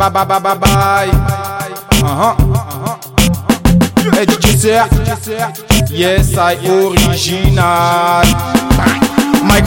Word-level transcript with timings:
bye 0.00 0.08
bye 0.08 0.24
bye 0.24 0.38
bye 0.38 0.54
bye. 0.54 1.10
Uh-huh. 2.02 2.34
Hey 4.14 4.24
DJ 4.24 4.64
yes 5.90 6.36
I 6.38 6.54
original. 6.54 8.24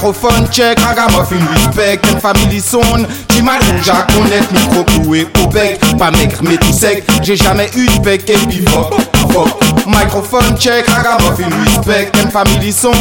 Microphone 0.04 0.46
check, 0.52 0.82
ragamuffin 0.82 1.40
respect, 1.54 1.98
une 2.12 2.20
family 2.20 2.60
son. 2.60 2.82
J'imagine 3.30 3.80
à 3.90 4.02
connaître 4.12 4.52
micro 4.52 4.84
cloué 4.84 5.26
au 5.42 5.48
bec, 5.48 5.80
pas 5.98 6.12
maigre 6.12 6.40
mais 6.42 6.58
tout 6.58 6.74
sec. 6.74 7.06
J'ai 7.22 7.38
jamais 7.38 7.72
eu 7.78 7.86
de 7.86 8.00
bec 8.00 8.30
et 8.30 8.34
puis 8.34 8.66
fuck, 8.68 8.94
fuck. 9.32 9.48
Microphone 9.88 10.58
check, 10.60 10.90
ragamuffin 10.90 11.48
respect, 11.64 12.12
une 12.22 12.30
family 12.30 12.74
son. 12.74 12.92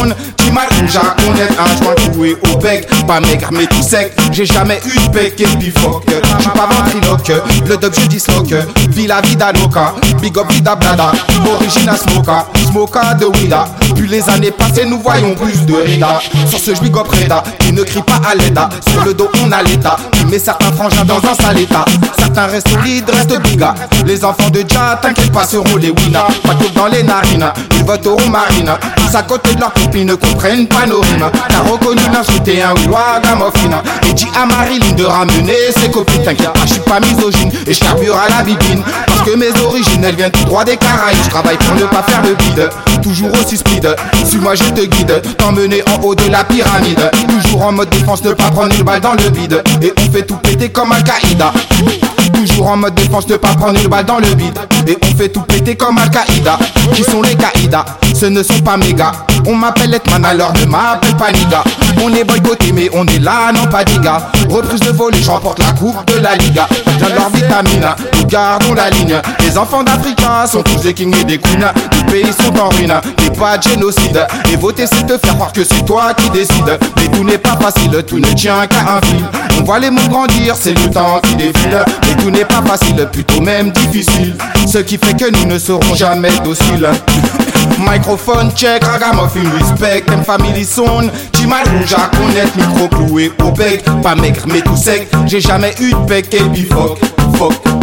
J'imagine 0.44 0.88
à 0.96 1.20
connaître 1.20 1.60
un 1.60 1.82
joint 1.82 1.94
cloué 2.12 2.36
au 2.48 2.58
bec, 2.58 2.88
pas 3.04 3.18
maigre 3.18 3.48
mais 3.50 3.66
tout 3.66 3.82
sec. 3.82 4.12
J'ai 4.30 4.46
jamais 4.46 4.80
eu 4.86 4.96
de 4.96 5.12
bec 5.12 5.40
et 5.40 5.56
puis 5.58 5.72
fuck. 5.72 6.04
J'suis 6.06 6.50
pas 6.50 6.68
ventriloque, 6.68 7.32
le 7.66 7.76
dub 7.78 7.94
je 7.98 8.06
disloque. 8.06 8.54
Villa 8.90 9.20
vida 9.22 9.50
loca, 9.50 9.92
big 10.20 10.38
up 10.38 10.48
vida 10.52 10.76
blada. 10.76 11.10
Original 11.52 11.98
smoka, 11.98 12.46
smoka 12.70 13.14
de 13.14 13.26
Wida. 13.26 13.66
Plus 13.94 14.06
les 14.06 14.28
années 14.28 14.50
passées, 14.50 14.84
nous 14.86 15.00
voyons 15.00 15.34
plus 15.34 15.64
de 15.66 15.74
rida. 15.74 16.20
Sur 16.48 16.58
ce 16.58 16.74
je 16.74 16.80
big 16.80 16.96
up 16.96 17.08
Reda, 17.08 17.42
qui 17.58 17.72
ne 17.72 17.82
crie 17.82 18.02
pas 18.02 18.20
à 18.28 18.34
l'état. 18.34 18.68
Sur 18.90 19.04
le 19.04 19.14
dos 19.14 19.28
on 19.44 19.52
a 19.52 19.62
l'état, 19.62 19.96
qui 20.12 20.24
met 20.26 20.38
certains 20.38 20.72
frangins 20.72 21.04
dans 21.04 21.18
un 21.18 21.34
sale 21.34 21.60
état. 21.60 21.84
Certains 22.18 22.46
restent 22.46 22.68
solides, 22.68 23.10
restent 23.10 23.40
biga. 23.42 23.74
Les 24.06 24.24
enfants 24.24 24.50
de 24.50 24.60
Dja, 24.66 24.98
t'inquiète 25.00 25.32
pas, 25.32 25.44
seront 25.44 25.76
les 25.76 25.90
winners. 25.90 26.18
Pas 26.42 26.54
tout 26.54 26.70
dans 26.74 26.86
les 26.86 27.02
narines, 27.02 27.52
ils 27.76 27.84
voteront 27.84 28.28
marine. 28.28 28.72
À 29.14 29.22
côté 29.22 29.54
de 29.54 29.60
leurs 29.60 29.74
copines 29.74 30.06
ne 30.06 30.14
comprennent 30.14 30.66
pas 30.66 30.86
nos 30.86 31.00
rimes. 31.00 31.30
T'as 31.48 31.70
reconnu 31.70 32.00
l'insulté 32.12 32.62
un 32.62 32.74
Willois 32.74 33.20
gamophine. 33.22 33.76
Et 34.08 34.12
dis 34.14 34.26
à 34.34 34.46
Marilyn 34.46 34.92
de 34.96 35.04
ramener 35.04 35.54
ses 35.76 35.90
copines. 35.90 36.22
T'inquiète 36.22 36.52
pas, 36.52 36.60
je 36.64 36.72
suis 36.72 36.80
pas 36.80 36.98
misogyne 36.98 37.50
et 37.66 37.74
je 37.74 37.80
carbure 37.80 38.16
à 38.16 38.30
la 38.30 38.42
bibine. 38.42 38.82
Parce 39.06 39.20
que 39.20 39.36
mes 39.36 39.50
origines, 39.66 40.02
elles 40.02 40.16
viennent 40.16 40.30
tout 40.30 40.44
droit 40.44 40.64
des 40.64 40.78
Caraïbes. 40.78 41.18
Je 41.24 41.28
travaille 41.28 41.58
pour 41.58 41.74
ne 41.74 41.84
pas 41.84 42.02
faire 42.02 42.22
le 42.22 42.34
bide. 42.34 42.70
Toujours 43.02 43.30
aussi 43.38 43.58
speed, 43.58 43.94
suis-moi, 44.24 44.54
je 44.54 44.64
te 44.64 44.80
guide. 44.80 45.22
T'emmener 45.36 45.82
en 45.88 46.02
haut 46.02 46.14
de 46.14 46.30
la 46.30 46.42
pyramide. 46.44 47.10
Toujours 47.28 47.66
en 47.66 47.72
mode 47.72 47.90
défense, 47.90 48.24
ne 48.24 48.32
pas 48.32 48.50
prendre 48.50 48.74
une 48.74 48.82
balle 48.82 49.00
dans 49.00 49.12
le 49.12 49.30
vide. 49.38 49.62
Et 49.82 49.92
on 49.98 50.12
fait 50.12 50.22
tout 50.22 50.36
péter 50.36 50.70
comme 50.70 50.90
Al-Qaïda. 50.90 51.52
Toujours 52.32 52.68
en 52.68 52.76
mode 52.78 52.94
défense, 52.94 53.28
ne 53.28 53.36
pas 53.36 53.54
prendre 53.54 53.78
une 53.78 53.88
balle 53.88 54.06
dans 54.06 54.18
le 54.18 54.28
vide. 54.28 54.58
Et 54.88 54.96
on 55.02 55.16
fait 55.16 55.28
tout 55.28 55.42
péter 55.42 55.76
comme 55.76 55.98
Al-Qaïda. 55.98 56.58
Qui 56.94 57.04
sont 57.04 57.20
les 57.20 57.36
Qaïda? 57.36 57.84
Ce 58.22 58.26
ne 58.28 58.40
sont 58.40 58.60
pas 58.60 58.76
méga. 58.76 59.10
On 59.48 59.56
m'appelle 59.56 59.92
Etman 59.92 60.24
alors 60.24 60.52
ne 60.52 60.64
m'appelle 60.66 61.16
pas 61.16 61.32
Niga. 61.32 61.64
On 62.04 62.14
est 62.14 62.22
boycotté 62.22 62.70
mais 62.70 62.88
on 62.94 63.04
est 63.06 63.18
là, 63.18 63.50
non 63.52 63.66
pas 63.66 63.82
diga. 63.82 64.30
Reprise 64.48 64.78
de 64.78 64.90
volet, 64.90 65.18
j'emporte 65.20 65.58
la 65.58 65.72
coupe 65.72 66.06
de 66.06 66.20
la 66.20 66.36
Liga. 66.36 66.68
Viens 66.98 67.08
leur 67.08 67.30
vitamine, 67.30 67.84
nous 68.20 68.26
gardons 68.26 68.74
la 68.74 68.90
ligne. 68.90 69.20
Les 69.40 69.58
enfants 69.58 69.82
d'Africa 69.82 70.46
sont 70.46 70.62
tous 70.62 70.82
des 70.82 70.94
kings 70.94 71.12
et 71.20 71.24
des 71.24 71.38
queens. 71.38 71.72
Les 71.96 72.12
pays 72.12 72.32
sont 72.32 72.56
en 72.60 72.68
ruine, 72.68 72.94
et 73.26 73.30
pas 73.36 73.58
de 73.58 73.64
génocide. 73.64 74.24
Et 74.52 74.56
voter 74.56 74.84
c'est 74.86 75.04
te 75.04 75.18
faire 75.18 75.34
croire 75.34 75.52
que 75.52 75.64
c'est 75.64 75.84
toi 75.84 76.14
qui 76.14 76.30
décides. 76.30 76.78
Mais 76.98 77.08
tout 77.08 77.24
n'est 77.24 77.38
pas 77.38 77.58
facile, 77.60 78.04
tout 78.06 78.20
ne 78.20 78.32
tient 78.34 78.68
qu'à 78.68 78.82
un 78.82 79.00
fil. 79.04 79.24
On 79.62 79.64
voit 79.64 79.78
les 79.78 79.90
mots 79.90 80.08
grandir, 80.10 80.56
c'est 80.58 80.72
le 80.74 80.90
temps 80.90 81.20
qui 81.22 81.36
défile. 81.36 81.84
Mais 82.02 82.20
tout 82.20 82.30
n'est 82.32 82.44
pas 82.44 82.62
facile, 82.66 83.08
plutôt 83.12 83.40
même 83.40 83.70
difficile. 83.70 84.34
Ce 84.66 84.78
qui 84.78 84.98
fait 84.98 85.16
que 85.16 85.30
nous 85.30 85.46
ne 85.46 85.56
serons 85.56 85.94
jamais 85.94 86.30
dociles. 86.42 86.88
Microphone 87.78 88.50
check, 88.56 88.82
ragamuffin 88.82 89.48
respect, 89.56 90.02
M 90.12 90.24
family 90.24 90.64
son. 90.64 91.08
J'imagine 91.34 91.84
à 91.96 92.10
connaître 92.16 92.56
micro 92.56 92.88
cloué 92.88 93.30
au 93.40 93.52
bec. 93.52 93.84
Pas 94.02 94.16
maigre 94.16 94.42
mais 94.48 94.62
tout 94.62 94.76
sec, 94.76 95.06
j'ai 95.26 95.40
jamais 95.40 95.72
eu 95.80 95.92
de 95.92 96.08
bec 96.08 96.34
et 96.34 96.42
puis 96.52 96.64
fuck. 96.64 96.98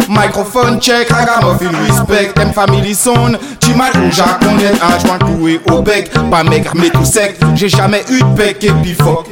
Microphone 0.06 0.78
check, 0.82 1.08
ragamuffin 1.08 1.70
respect, 1.88 2.30
M 2.42 2.52
family 2.52 2.94
son. 2.94 3.38
J'imagine 3.64 4.10
à 4.22 4.44
connaître 4.44 4.84
un 4.84 5.18
cloué 5.18 5.58
au 5.72 5.80
bec. 5.80 6.10
Pas 6.30 6.44
maigre 6.44 6.72
mais 6.74 6.90
tout 6.90 7.06
sec, 7.06 7.38
j'ai 7.54 7.70
jamais 7.70 8.04
eu 8.10 8.18
de 8.18 8.36
bec 8.36 8.62
et 8.64 8.94
fuck. 9.02 9.26